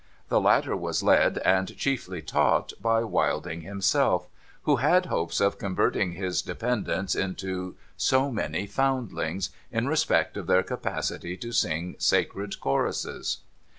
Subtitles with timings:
[0.29, 4.27] The latter was led, and chiefly taught, by Wilding himself:
[4.63, 10.63] who had hopes of converting his dependents into so many Foundlings, in respect of their
[10.63, 13.41] cai)acity to sing sacred choruses.